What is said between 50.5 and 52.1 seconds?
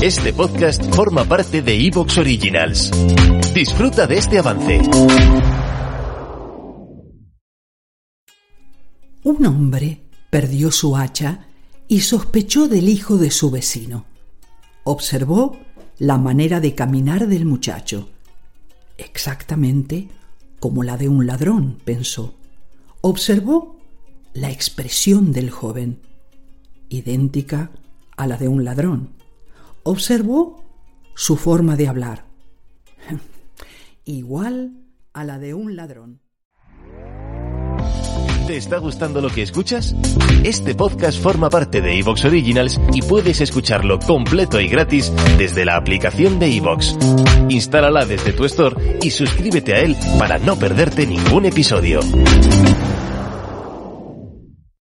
perderte ningún episodio.